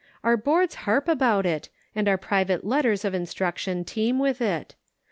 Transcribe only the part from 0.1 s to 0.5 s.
Our